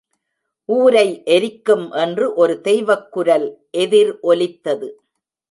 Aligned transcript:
ஊரை 0.69 1.21
எரிக்கும் 1.25 1.85
என்று 1.91 2.33
ஒரு 2.33 2.55
தெய்வக்குரல் 2.63 3.47
எதிர் 3.77 4.19
ஒலித்தது. 4.21 4.89